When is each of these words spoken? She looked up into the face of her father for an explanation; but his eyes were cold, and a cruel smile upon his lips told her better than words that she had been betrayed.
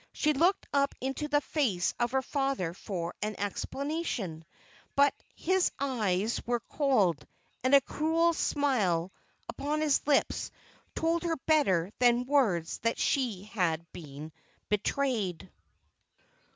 She 0.13 0.33
looked 0.33 0.65
up 0.73 0.95
into 0.99 1.27
the 1.27 1.41
face 1.41 1.93
of 1.99 2.09
her 2.13 2.23
father 2.23 2.73
for 2.73 3.13
an 3.21 3.35
explanation; 3.37 4.45
but 4.95 5.13
his 5.35 5.71
eyes 5.79 6.41
were 6.47 6.59
cold, 6.61 7.23
and 7.63 7.75
a 7.75 7.81
cruel 7.81 8.33
smile 8.33 9.11
upon 9.47 9.81
his 9.81 10.01
lips 10.07 10.49
told 10.95 11.21
her 11.21 11.35
better 11.45 11.91
than 11.99 12.25
words 12.25 12.79
that 12.79 12.97
she 12.97 13.43
had 13.43 13.85
been 13.93 14.31
betrayed. 14.69 15.51